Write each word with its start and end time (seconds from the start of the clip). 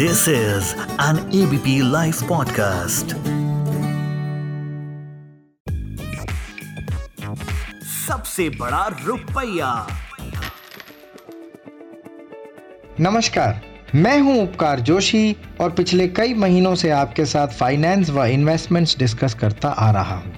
This 0.00 0.28
is 0.28 0.74
an 0.98 1.16
ABP 1.30 1.72
Life 1.82 2.20
podcast. 2.28 3.12
सबसे 8.06 8.48
बड़ा 8.48 8.86
रुपया। 9.06 9.86
नमस्कार, 13.00 13.60
मैं 13.94 14.20
हूँ 14.20 14.42
उपकार 14.42 14.80
जोशी 14.80 15.36
और 15.60 15.70
पिछले 15.70 16.08
कई 16.08 16.34
महीनों 16.34 16.74
से 16.74 16.90
आपके 16.90 17.24
साथ 17.24 17.48
फाइनेंस 17.48 18.10
व 18.10 18.24
इन्वेस्टमेंट्स 18.24 18.98
डिस्कस 18.98 19.34
करता 19.34 19.68
आ 19.68 19.90
रहा 19.90 20.16
हूँ। 20.16 20.32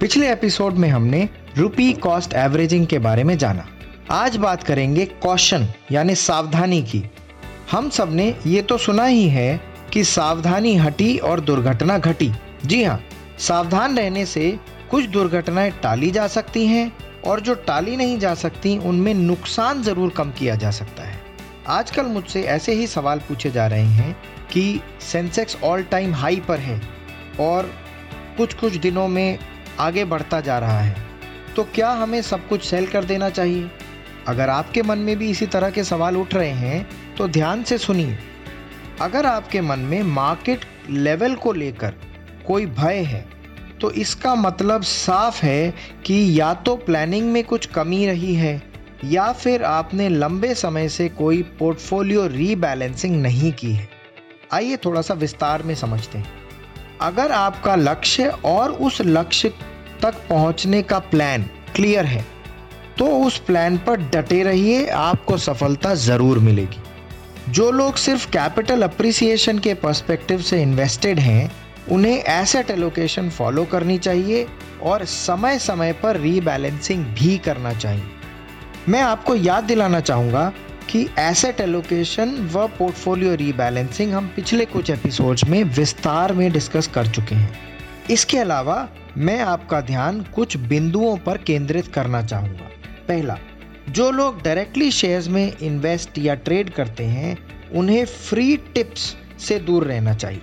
पिछले 0.00 0.32
एपिसोड 0.32 0.72
में 0.72 0.88
हमने 0.88 1.28
रुपी 1.58 1.92
कॉस्ट 1.92 2.34
एवरेजिंग 2.34 2.86
के 2.86 2.98
बारे 2.98 3.24
में 3.24 3.38
जाना। 3.38 3.68
आज 4.10 4.36
बात 4.36 4.62
करेंगे 4.62 5.06
कॉशन 5.06 5.68
यानी 5.92 6.14
सावधानी 6.14 6.82
की। 6.82 7.10
हम 7.70 7.88
सबने 7.90 8.34
ये 8.46 8.60
तो 8.62 8.76
सुना 8.78 9.04
ही 9.04 9.28
है 9.28 9.60
कि 9.92 10.02
सावधानी 10.04 10.74
हटी 10.76 11.16
और 11.18 11.40
दुर्घटना 11.40 11.96
घटी। 11.98 12.30
जी 12.66 12.82
हाँ 12.84 13.00
सावधान 13.38 13.96
रहने 13.96 14.24
से 14.26 14.50
कुछ 14.90 15.04
दुर्घटनाएँ 15.04 15.70
टाली 15.82 16.10
जा 16.10 16.26
सकती 16.26 16.66
हैं 16.66 16.92
और 17.22 17.40
जो 17.40 17.54
टाली 17.56 17.96
नहीं 17.96 18.18
जा 18.18 18.34
सकती, 18.34 18.76
उनमें 18.78 19.12
नुकसान 19.14 19.82
ज़रूर 19.82 20.10
कम 20.10 20.30
किया 20.30 20.54
जा 20.54 20.70
सकता 20.70 21.02
है। 21.02 21.18
आजकल 21.68 22.06
मुझसे 22.06 22.42
ऐसे 22.42 22.72
ही 22.72 22.86
सवाल 22.86 23.18
पूछे 23.18 23.50
जा 23.50 23.66
रहे 23.66 23.84
हैं 23.84 24.16
कि 24.52 24.80
सेंसेक्स 25.02 25.56
ऑल 25.64 25.82
टाइम 25.82 26.14
हाई 26.14 26.40
पर 26.40 26.58
है 26.58 26.80
और 27.40 27.70
कुछ 28.36 28.54
कुछ 28.54 28.76
दिनों 28.76 29.08
में 29.08 29.38
आगे 29.78 30.04
बढ़ता 30.04 30.40
जा 30.40 30.58
रहा 30.58 30.80
है। 30.80 30.94
तो 31.56 31.64
क्या 31.64 31.90
हमें 31.92 32.20
सब 32.22 32.46
कुछ 32.48 32.64
सेल 32.64 32.86
कर 32.86 33.04
देना 33.04 33.30
चाहिए? 33.30 33.70
अगर 34.28 34.50
आपके 34.50 34.82
मन 34.82 34.98
में 34.98 35.16
भी 35.16 35.30
इसी 35.30 35.46
तरह 35.46 35.70
के 35.70 35.84
सवाल 35.84 36.16
उठ 36.16 36.34
रहे 36.34 36.50
हैं 36.50 36.88
तो 37.18 37.28
ध्यान 37.28 37.62
से 37.62 37.78
सुनिए। 37.78 38.16
अगर 39.00 39.26
आपके 39.26 39.60
मन 39.60 39.78
में 39.80 40.02
मार्केट 40.04 40.64
लेवल 40.90 41.34
को 41.36 41.52
लेकर 41.52 41.94
कोई 42.46 42.66
भय 42.68 43.02
है 43.04 43.24
तो 43.80 43.90
इसका 43.92 44.34
मतलब 44.34 44.82
साफ़ 44.82 45.44
है 45.44 45.74
कि 46.06 46.14
या 46.40 46.52
तो 46.56 46.76
प्लानिंग 46.76 47.30
में 47.32 47.42
कुछ 47.44 47.66
कमी 47.66 48.04
रही 48.06 48.34
है, 48.34 48.62
या 49.04 49.30
फिर 49.32 49.62
आपने 49.64 50.08
लंबे 50.08 50.54
समय 50.54 50.88
से 50.88 51.08
कोई 51.08 51.42
पोर्टफोलियो 51.58 52.26
रीबैलेंसिंग 52.26 53.20
नहीं 53.22 53.52
की 53.52 53.72
है। 53.72 53.88
आइए 54.52 54.76
थोड़ा 54.76 55.02
सा 55.02 55.14
विस्तार 55.14 55.62
में 55.62 55.74
समझते 55.74 56.18
हैं। 56.18 56.32
अगर 57.02 57.32
आपका 57.32 57.74
लक्ष्य 57.76 58.28
और 58.44 58.72
उस 58.72 59.00
लक्ष्य 59.02 59.48
तक 60.02 60.26
पहुँचने 60.28 60.82
का 60.82 60.98
प्लान 61.00 61.42
क्लियर 61.74 62.04
है 62.06 62.24
तो 62.98 63.06
उस 63.18 63.38
प्लान 63.38 63.76
पर 63.78 64.00
डटे 64.10 64.42
रहिए, 64.42 64.86
आपको 64.86 65.36
सफलता 65.38 65.94
ज़रूर 65.96 66.38
मिलेगी। 66.40 66.80
जो 67.48 67.70
लोग 67.70 67.96
सिर्फ़ 67.96 68.30
कैपिटल 68.30 68.82
अप्रिसिएशन 68.82 69.58
के 69.58 69.74
पर्सपेक्टिव 69.74 70.40
से 70.40 70.62
इन्वेस्टेड 70.62 71.18
हैं, 71.18 71.50
उन्हें 71.90 72.22
एसेट 72.24 72.70
एलोकेशन 72.70 73.30
फॉलो 73.30 73.64
करनी 73.64 73.98
चाहिए 73.98 74.46
और 74.82 75.04
समय 75.04 75.58
समय 75.58 75.92
पर 75.92 76.16
रीबैलेंसिंग 76.16 77.04
भी 77.04 77.38
करना 77.38 77.72
चाहिए। 77.72 78.04
मैं 78.88 79.00
आपको 79.00 79.34
याद 79.34 79.64
दिलाना 79.64 80.00
चाहूँगा 80.00 80.52
कि 80.90 81.08
एसेट 81.18 81.60
एलोकेशन 81.60 82.50
व 82.52 82.66
पोर्टफोलियो 82.68 83.34
रीबैलेंसिंग 83.34 84.12
हम 84.12 84.32
पिछले 84.36 84.64
कुछ 84.64 84.90
एपिसोड्स 84.90 85.44
में 85.44 85.64
विस्तार 85.64 86.32
में 86.32 86.52
डिस्कस 86.52 86.86
कर 86.86 87.06
चुके 87.06 87.34
हैं। 87.34 87.58
इसके 88.10 88.38
अलावा 88.38 88.88
मैं 89.16 89.40
आपका 89.40 89.80
ध्यान 89.80 90.22
कुछ 90.34 90.56
बिंदुओं 90.56 91.16
पर 91.16 91.36
केंद्रित 91.36 91.86
करना 91.86 92.22
चाहूँगा। 92.22 92.70
पहला 93.08 93.38
जो 93.88 94.10
लोग 94.10 94.42
डायरेक्टली 94.42 94.90
शेयर्स 94.90 95.28
में 95.28 95.56
इन्वेस्ट 95.58 96.18
या 96.18 96.34
ट्रेड 96.36 96.70
करते 96.70 97.04
हैं, 97.04 97.36
उन्हें 97.74 98.04
फ्री 98.04 98.56
टिप्स 98.74 99.14
से 99.38 99.58
दूर 99.58 99.84
रहना 99.84 100.14
चाहिए। 100.14 100.40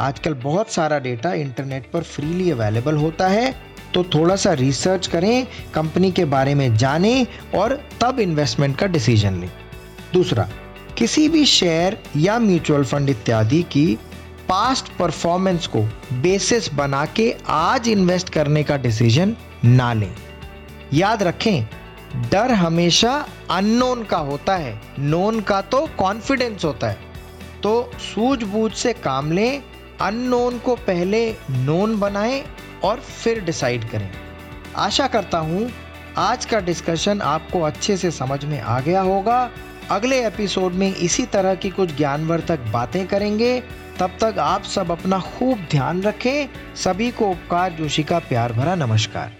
आजकल 0.00 0.34
बहुत 0.34 0.72
सारा 0.72 0.98
डेटा 0.98 1.32
इंटरनेट 1.34 1.90
पर 1.92 2.02
फ्रीली 2.02 2.50
अवेलेबल 2.50 2.96
होता 2.96 3.28
है 3.28 3.54
तो 3.94 4.02
थोड़ा 4.04 4.36
सा 4.36 4.52
रिसर्च 4.52 5.06
करें 5.06 5.46
कंपनी 5.74 6.10
के 6.12 6.24
बारे 6.26 6.54
में 6.54 6.76
जानें 6.76 7.26
और 7.54 7.74
तब 8.00 8.20
इन्वेस्टमेंट 8.20 8.76
का 8.76 8.86
डिसीज़न 8.86 9.40
लें। 9.40 9.50
दूसरा, 10.12 10.48
किसी 10.98 11.28
भी 11.28 11.44
शेयर 11.46 11.98
या 12.16 12.38
म्यूचुअल 12.38 12.84
फंड 12.84 13.10
इत्यादि 13.10 13.62
की 13.62 13.86
पास्ट 14.48 14.92
परफॉर्मेंस 14.98 15.66
को 15.66 15.82
बेसिस 16.22 16.72
बना 16.74 17.04
के 17.16 17.34
आज 17.48 17.88
इन्वेस्ट 17.88 18.28
करने 18.28 18.62
का 18.62 18.76
डिसीज़न 18.76 19.36
ना 19.64 19.92
लें। 19.92 20.14
याद 20.92 21.22
रखें 21.22 21.66
डर 22.16 22.50
हमेशा 22.50 23.26
अननोन 23.50 24.04
का 24.04 24.18
होता 24.18 24.56
है। 24.56 24.80
नोन 24.98 25.40
का 25.40 25.60
तो 25.60 25.88
कॉन्फिडेंस 25.98 26.64
होता 26.64 26.88
है। 26.88 26.98
तो 27.62 27.90
सूझबूझ 27.98 28.72
से 28.72 28.92
काम 28.92 29.32
लें 29.32 29.62
अननोन 30.00 30.58
को 30.58 30.74
पहले 30.74 31.36
नोन 31.50 32.00
बनाएँ 32.00 32.44
और 32.84 33.00
फिर 33.00 33.40
डिसाइड 33.40 33.90
करें। 33.90 34.10
आशा 34.76 35.06
करता 35.06 35.38
हूँ 35.38 35.70
आज 36.16 36.44
का 36.44 36.60
डिस्कशन 36.60 37.20
आपको 37.20 37.60
अच्छे 37.60 37.96
से 37.96 38.10
समझ 38.10 38.44
में 38.44 38.60
आ 38.60 38.80
गया 38.80 39.00
होगा। 39.00 39.50
अगले 39.90 40.26
एपिसोड 40.26 40.72
में 40.72 40.94
इसी 40.94 41.26
तरह 41.26 41.54
की 41.54 41.70
कुछ 41.70 41.96
ज्ञानवर्धक 41.96 42.60
बातें 42.60 43.06
करेंगे। 43.06 43.60
तब 43.98 44.10
तक 44.20 44.38
आप 44.38 44.62
सब 44.62 44.90
अपना 44.90 45.18
खूब 45.18 45.66
ध्यान 45.70 46.02
रखें। 46.02 46.48
सभी 46.76 47.10
को 47.10 47.30
उपकार, 47.30 47.72
जोशी 47.72 48.02
का 48.02 48.18
प्यार 48.18 48.52
भरा 48.52 48.74
नमस्कार। 48.74 49.39